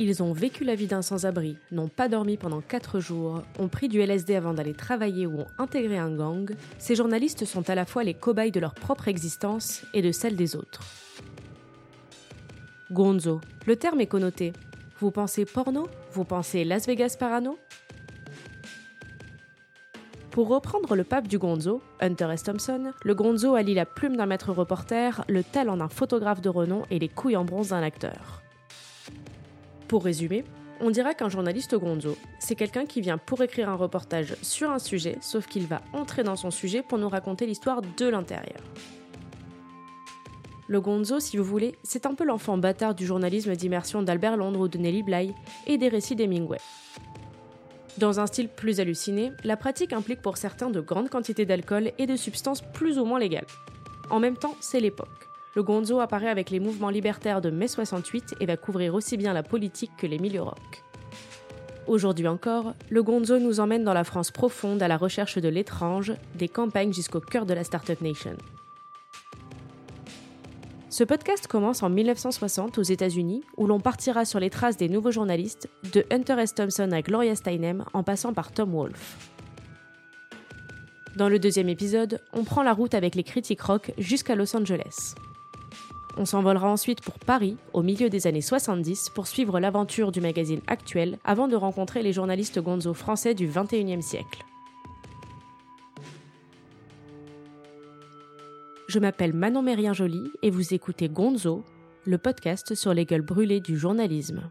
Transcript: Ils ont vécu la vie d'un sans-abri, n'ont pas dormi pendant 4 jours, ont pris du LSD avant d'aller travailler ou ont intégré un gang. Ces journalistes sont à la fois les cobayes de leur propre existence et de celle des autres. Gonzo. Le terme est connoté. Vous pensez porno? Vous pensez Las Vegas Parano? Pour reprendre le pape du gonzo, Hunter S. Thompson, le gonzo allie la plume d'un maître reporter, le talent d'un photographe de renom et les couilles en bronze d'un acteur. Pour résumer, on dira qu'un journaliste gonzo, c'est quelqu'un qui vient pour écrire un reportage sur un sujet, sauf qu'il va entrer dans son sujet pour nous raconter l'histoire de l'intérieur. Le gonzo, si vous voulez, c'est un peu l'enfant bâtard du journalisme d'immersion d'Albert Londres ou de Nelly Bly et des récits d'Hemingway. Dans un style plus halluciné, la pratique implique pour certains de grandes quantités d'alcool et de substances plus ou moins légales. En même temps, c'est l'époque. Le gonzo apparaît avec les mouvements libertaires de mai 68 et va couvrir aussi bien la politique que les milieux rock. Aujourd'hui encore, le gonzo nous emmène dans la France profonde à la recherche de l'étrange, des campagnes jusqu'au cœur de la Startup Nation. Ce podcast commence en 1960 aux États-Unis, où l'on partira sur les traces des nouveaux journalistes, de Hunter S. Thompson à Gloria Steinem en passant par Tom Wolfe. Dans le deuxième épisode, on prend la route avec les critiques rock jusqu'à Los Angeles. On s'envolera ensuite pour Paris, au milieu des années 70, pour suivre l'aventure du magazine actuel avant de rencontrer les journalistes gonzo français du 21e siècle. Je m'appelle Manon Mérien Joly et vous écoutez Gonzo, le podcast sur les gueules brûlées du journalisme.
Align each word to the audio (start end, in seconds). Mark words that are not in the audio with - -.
Ils 0.00 0.22
ont 0.22 0.32
vécu 0.32 0.62
la 0.62 0.76
vie 0.76 0.86
d'un 0.86 1.02
sans-abri, 1.02 1.56
n'ont 1.72 1.88
pas 1.88 2.08
dormi 2.08 2.36
pendant 2.36 2.60
4 2.60 3.00
jours, 3.00 3.42
ont 3.58 3.68
pris 3.68 3.88
du 3.88 4.00
LSD 4.00 4.36
avant 4.36 4.54
d'aller 4.54 4.74
travailler 4.74 5.26
ou 5.26 5.40
ont 5.40 5.46
intégré 5.58 5.98
un 5.98 6.14
gang. 6.14 6.54
Ces 6.78 6.94
journalistes 6.94 7.44
sont 7.44 7.68
à 7.68 7.74
la 7.74 7.84
fois 7.84 8.04
les 8.04 8.14
cobayes 8.14 8.52
de 8.52 8.60
leur 8.60 8.74
propre 8.74 9.08
existence 9.08 9.82
et 9.94 10.02
de 10.02 10.12
celle 10.12 10.36
des 10.36 10.54
autres. 10.54 10.84
Gonzo. 12.92 13.40
Le 13.66 13.74
terme 13.74 14.00
est 14.00 14.06
connoté. 14.06 14.52
Vous 15.00 15.10
pensez 15.10 15.44
porno? 15.44 15.88
Vous 16.12 16.24
pensez 16.24 16.64
Las 16.64 16.86
Vegas 16.86 17.16
Parano? 17.18 17.58
Pour 20.38 20.50
reprendre 20.50 20.94
le 20.94 21.02
pape 21.02 21.26
du 21.26 21.36
gonzo, 21.36 21.80
Hunter 21.98 22.28
S. 22.32 22.44
Thompson, 22.44 22.92
le 23.02 23.14
gonzo 23.16 23.56
allie 23.56 23.74
la 23.74 23.84
plume 23.84 24.14
d'un 24.16 24.26
maître 24.26 24.52
reporter, 24.52 25.24
le 25.28 25.42
talent 25.42 25.76
d'un 25.76 25.88
photographe 25.88 26.40
de 26.40 26.48
renom 26.48 26.84
et 26.92 27.00
les 27.00 27.08
couilles 27.08 27.34
en 27.34 27.44
bronze 27.44 27.70
d'un 27.70 27.82
acteur. 27.82 28.40
Pour 29.88 30.04
résumer, 30.04 30.44
on 30.80 30.92
dira 30.92 31.14
qu'un 31.14 31.28
journaliste 31.28 31.74
gonzo, 31.74 32.16
c'est 32.38 32.54
quelqu'un 32.54 32.86
qui 32.86 33.00
vient 33.00 33.18
pour 33.18 33.42
écrire 33.42 33.68
un 33.68 33.74
reportage 33.74 34.36
sur 34.40 34.70
un 34.70 34.78
sujet, 34.78 35.18
sauf 35.22 35.48
qu'il 35.48 35.66
va 35.66 35.82
entrer 35.92 36.22
dans 36.22 36.36
son 36.36 36.52
sujet 36.52 36.82
pour 36.82 36.98
nous 36.98 37.08
raconter 37.08 37.44
l'histoire 37.44 37.82
de 37.82 38.08
l'intérieur. 38.08 38.60
Le 40.68 40.80
gonzo, 40.80 41.18
si 41.18 41.36
vous 41.36 41.42
voulez, 41.42 41.74
c'est 41.82 42.06
un 42.06 42.14
peu 42.14 42.24
l'enfant 42.24 42.58
bâtard 42.58 42.94
du 42.94 43.06
journalisme 43.06 43.56
d'immersion 43.56 44.02
d'Albert 44.02 44.36
Londres 44.36 44.60
ou 44.60 44.68
de 44.68 44.78
Nelly 44.78 45.02
Bly 45.02 45.34
et 45.66 45.78
des 45.78 45.88
récits 45.88 46.14
d'Hemingway. 46.14 46.60
Dans 47.98 48.20
un 48.20 48.28
style 48.28 48.48
plus 48.48 48.78
halluciné, 48.78 49.32
la 49.42 49.56
pratique 49.56 49.92
implique 49.92 50.22
pour 50.22 50.36
certains 50.36 50.70
de 50.70 50.80
grandes 50.80 51.10
quantités 51.10 51.46
d'alcool 51.46 51.90
et 51.98 52.06
de 52.06 52.14
substances 52.14 52.62
plus 52.72 52.96
ou 52.96 53.04
moins 53.04 53.18
légales. 53.18 53.46
En 54.08 54.20
même 54.20 54.36
temps, 54.36 54.54
c'est 54.60 54.78
l'époque. 54.78 55.28
Le 55.56 55.64
gonzo 55.64 55.98
apparaît 55.98 56.28
avec 56.28 56.50
les 56.50 56.60
mouvements 56.60 56.90
libertaires 56.90 57.40
de 57.40 57.50
mai 57.50 57.66
68 57.66 58.36
et 58.38 58.46
va 58.46 58.56
couvrir 58.56 58.94
aussi 58.94 59.16
bien 59.16 59.32
la 59.32 59.42
politique 59.42 59.90
que 59.98 60.06
les 60.06 60.20
milieux 60.20 60.42
rock. 60.42 60.84
Aujourd'hui 61.88 62.28
encore, 62.28 62.74
le 62.88 63.02
gonzo 63.02 63.40
nous 63.40 63.58
emmène 63.58 63.82
dans 63.82 63.94
la 63.94 64.04
France 64.04 64.30
profonde 64.30 64.80
à 64.80 64.86
la 64.86 64.96
recherche 64.96 65.38
de 65.38 65.48
l'étrange, 65.48 66.12
des 66.36 66.48
campagnes 66.48 66.92
jusqu'au 66.92 67.20
cœur 67.20 67.46
de 67.46 67.54
la 67.54 67.64
Startup 67.64 68.00
Nation. 68.00 68.36
Ce 70.98 71.04
podcast 71.04 71.46
commence 71.46 71.84
en 71.84 71.90
1960 71.90 72.76
aux 72.76 72.82
États-Unis, 72.82 73.44
où 73.56 73.68
l'on 73.68 73.78
partira 73.78 74.24
sur 74.24 74.40
les 74.40 74.50
traces 74.50 74.76
des 74.76 74.88
nouveaux 74.88 75.12
journalistes, 75.12 75.68
de 75.92 76.04
Hunter 76.10 76.34
S. 76.40 76.56
Thompson 76.56 76.90
à 76.90 77.02
Gloria 77.02 77.36
Steinem 77.36 77.84
en 77.92 78.02
passant 78.02 78.32
par 78.32 78.50
Tom 78.50 78.72
Wolfe. 78.72 79.30
Dans 81.14 81.28
le 81.28 81.38
deuxième 81.38 81.68
épisode, 81.68 82.20
on 82.32 82.42
prend 82.42 82.64
la 82.64 82.72
route 82.72 82.94
avec 82.94 83.14
les 83.14 83.22
critiques 83.22 83.60
rock 83.60 83.92
jusqu'à 83.96 84.34
Los 84.34 84.56
Angeles. 84.56 85.14
On 86.16 86.24
s'envolera 86.24 86.68
ensuite 86.68 87.00
pour 87.00 87.20
Paris, 87.20 87.56
au 87.74 87.84
milieu 87.84 88.10
des 88.10 88.26
années 88.26 88.40
70, 88.40 89.10
pour 89.10 89.28
suivre 89.28 89.60
l'aventure 89.60 90.10
du 90.10 90.20
magazine 90.20 90.62
actuel 90.66 91.20
avant 91.22 91.46
de 91.46 91.54
rencontrer 91.54 92.02
les 92.02 92.12
journalistes 92.12 92.58
gonzo 92.58 92.92
français 92.92 93.34
du 93.34 93.48
21e 93.48 94.02
siècle. 94.02 94.47
Je 98.88 98.98
m'appelle 98.98 99.34
Manon 99.34 99.60
Mérien 99.60 99.92
Joly 99.92 100.32
et 100.40 100.48
vous 100.48 100.72
écoutez 100.72 101.10
Gonzo, 101.10 101.62
le 102.06 102.16
podcast 102.16 102.74
sur 102.74 102.94
les 102.94 103.04
gueules 103.04 103.20
brûlées 103.20 103.60
du 103.60 103.76
journalisme. 103.76 104.50